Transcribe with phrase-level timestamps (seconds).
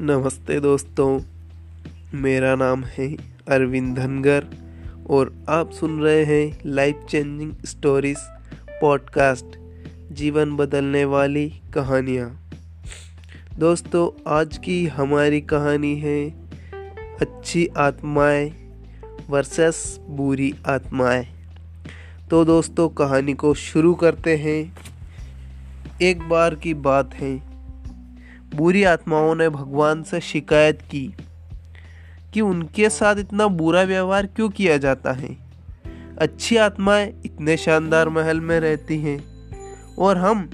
[0.00, 1.20] नमस्ते दोस्तों,
[2.14, 3.16] मेरा नाम है
[3.48, 4.46] अरविंद धनगर
[5.10, 8.16] और आप सुन रहे हैं लाइफ चेंजिंग स्टोरीज
[8.80, 9.58] पॉडकास्ट
[10.12, 12.50] जीवन बदलने वाली कहानियाँ।
[13.58, 16.30] दोस्तों, आज की हमारी कहानी है
[17.20, 18.52] अच्छी आत्माएँ
[19.30, 21.26] वर्सेस बुरी आत्माएँ।
[22.30, 24.76] तो दोस्तों, कहानी को शुरू करते हैं।
[26.02, 27.47] एक बार की बात है
[28.54, 31.14] बुरी आत्माओं ने भगवान से शिकायत की
[32.34, 35.36] कि उनके साथ इतना बुरा व्यवहार क्यों किया जाता है?
[36.18, 39.24] अच्छी आत्माएँ इतने शानदार महल में रहती हैं
[39.98, 40.50] और हम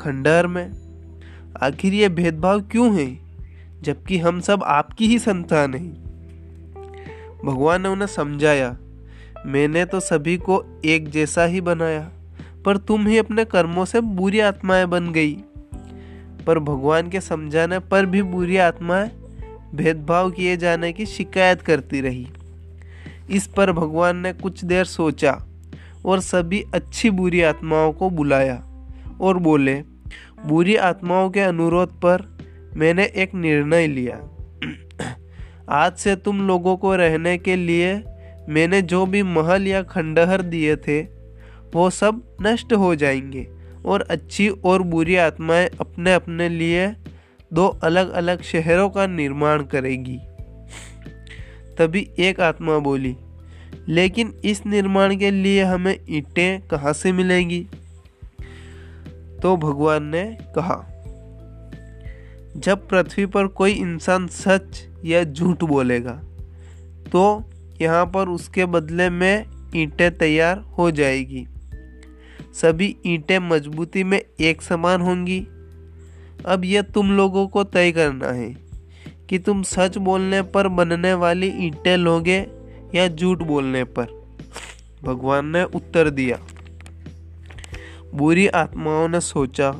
[0.00, 0.70] खंडहर में?
[1.62, 3.18] आखिर ये भेदभाव क्यों है,
[3.82, 5.92] जबकि हम सब आपकी ही संतान हैं?
[7.44, 8.76] भगवान ने उन्हें समझाया,
[9.46, 12.10] मैंने तो सभी को एक जैसा ही बनाया,
[12.64, 15.36] पर तुम ही अपने कर्मों से बुरी आत्माएँ बन गई।
[16.46, 19.10] पर भगवान के समझाने पर भी बुरी आत्माएँ
[19.74, 22.26] भेदभाव किए जाने की शिकायत करती रही।
[23.30, 25.44] इस पर भगवान ने कुछ देर सोचा
[26.06, 28.64] और सभी अच्छी बुरी आत्माओं को बुलाया
[29.20, 29.74] और बोले,
[30.46, 32.38] बुरी आत्माओं के अनुरोध पर
[32.76, 34.20] मैंने एक निर्णय लिया।
[35.68, 38.04] आज से तुम लोगों को रहने के लिए
[38.48, 41.02] मैंने जो भी महल या खंडहर दिए थे,
[41.74, 46.86] वो सब नष्ट हो जाएँगे। और अच्छी और बुरी आत्माएँ अपने अपने लिए
[47.52, 50.18] दो अलग अलग शहरों का निर्माण करेगी।
[51.78, 53.16] तभी एक आत्मा बोली,
[53.88, 57.60] लेकिन इस निर्माण के लिए हमें ईंटें कहाँ से मिलेंगी?
[59.42, 60.24] तो भगवान ने
[60.56, 60.76] कहा,
[62.56, 66.20] जब पृथ्वी पर कोई इंसान सच या झूठ बोलेगा
[67.12, 67.22] तो
[67.80, 69.44] यहाँ पर उसके बदले में
[69.76, 71.46] ईंटें तैयार हो जाएगी।
[72.54, 75.40] सभी ईंटें मजबूती में एक समान होंगी।
[76.46, 78.48] अब यह तुम लोगों को तय करना है
[79.28, 82.38] कि तुम सच बोलने पर बनने वाली ईंटें लोगे
[82.94, 84.20] या झूठ बोलने पर।
[85.04, 86.38] भगवान ने उत्तर दिया।
[88.14, 89.70] बुरी आत्माओं ने सोचा,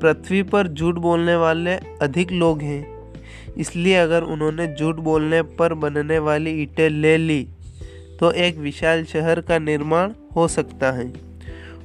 [0.00, 3.12] पृथ्वी पर झूठ बोलने वाले अधिक लोग हैं,
[3.56, 7.42] इसलिए अगर उन्होंने झूठ बोलने पर बनने वाली ईंटें ले ली
[8.20, 11.06] तो एक विशाल शहर का निर्माण हो सकता है।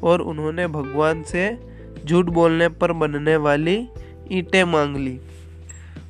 [0.04, 1.58] और उन्होंने भगवान से
[2.06, 3.88] झूठ बोलने पर बनने वाली
[4.32, 5.20] ईंटें मांग ली।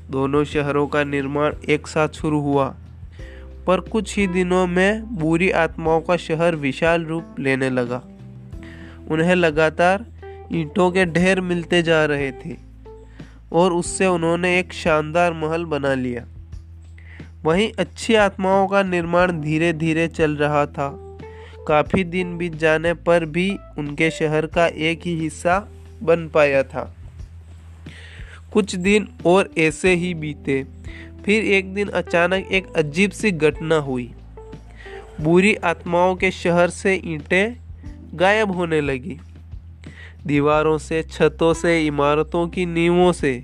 [0.09, 2.75] दोनों शहरों का निर्माण एक साथ शुरू हुआ,
[3.67, 8.01] पर कुछ ही दिनों में बुरी आत्माओं का शहर विशाल रूप लेने लगा।
[9.11, 10.05] उन्हें लगातार
[10.51, 12.55] ईंटों के ढेर मिलते जा रहे थे,
[13.51, 16.25] और उससे उन्होंने एक शानदार महल बना लिया।
[17.43, 21.08] वहीं अच्छी आत्माओं का निर्माण धीरे धीरे चल रहा था।
[21.69, 25.67] काफ़ी दिन बीत जाने पर भी उनके शहर का एक ही हिस्सा
[26.03, 26.95] बन पाया था।
[28.53, 30.63] कुछ दिन और ऐसे ही बीते।
[31.25, 34.11] फिर एक दिन अचानक एक अजीब सी घटना हुई।
[35.21, 37.55] बुरी आत्माओं के शहर से ईंटें
[38.13, 39.19] गायब होने लगी।
[40.25, 43.43] दीवारों से, छतों से, इमारतों की नींवों से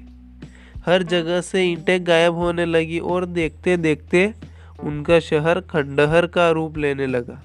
[0.86, 4.34] हर जगह से ईंटें गायब होने लगी और देखते देखते
[4.80, 7.42] उनका शहर खंडहर का रूप लेने लगा।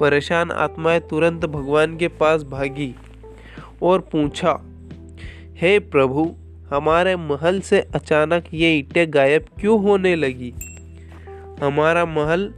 [0.00, 2.94] परेशान आत्माएँ तुरंत भगवान के पास भागी
[3.82, 4.60] और पूछा,
[5.56, 6.34] हे hey प्रभु,
[6.70, 10.52] हमारे महल से अचानक ये ईंटें गायब क्यों होने लगी?
[11.60, 12.54] हमारा महल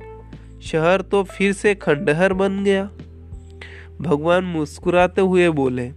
[0.63, 2.91] शहर तो फिर से खंडहर बन गया।
[4.01, 5.91] भगवान मुस्कुराते हुए बोले,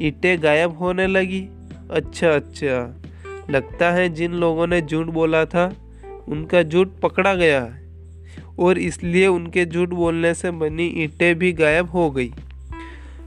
[0.00, 1.48] ईंटें गायब होने लगी?
[1.90, 3.02] अच्छा अच्छा
[3.50, 5.72] लगता है जिन लोगों ने झूठ बोला था,
[6.28, 7.89] उनका झूठ पकड़ा गया है।
[8.60, 12.32] और इसलिए उनके झूठ बोलने से बनी ईंटें भी गायब हो गई।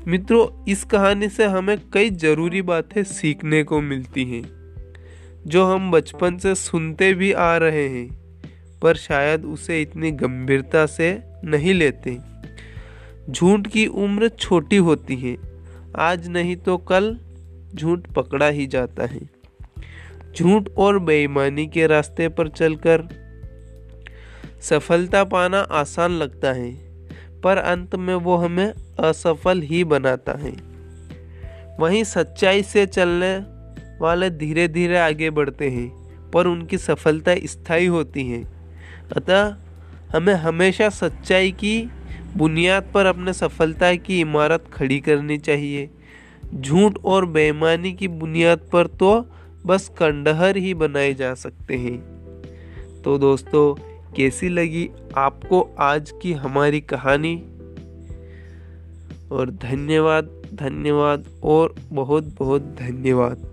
[0.08, 4.44] मित्रों, इस कहानी से हमें कई ज़रूरी बातें सीखने को मिलती हैं,
[5.48, 8.08] जो हम बचपन से सुनते भी आ रहे हैं,
[8.82, 12.18] पर शायद उसे इतनी गंभीरता से नहीं लेते।
[13.30, 15.36] झूठ की उम्र छोटी होती है,
[15.98, 17.18] आज नहीं तो कल
[17.76, 19.22] झूठ पकड़ा ही जाता है।
[20.36, 23.08] झूठ और बेईमानी के रास्ते पर चलकर
[24.70, 26.72] सफलता पाना आसान लगता है,
[27.42, 30.52] पर अंत में वो हमें असफल ही बनाता है।
[31.80, 33.38] वहीं सच्चाई से चलने
[34.02, 35.90] वाले धीरे धीरे आगे बढ़ते हैं,
[36.32, 38.44] पर उनकी सफलता स्थायी होती है।
[39.18, 39.56] अतः
[40.12, 41.90] हमें हमेशा सच्चाई की
[42.38, 45.90] बुनियाद पर अपने सफलता की इमारत खड़ी करनी चाहिए।
[46.56, 49.30] झूठ और बेईमानी की बुनियाद पर तो
[49.66, 51.98] बस कंडहर ही बनाए जा सकते हैं।
[53.02, 57.36] तो दोस्तों कैसी लगी आपको आज की हमारी कहानी?
[59.32, 63.53] और धन्यवाद धन्यवाद और बहुत बहुत धन्यवाद।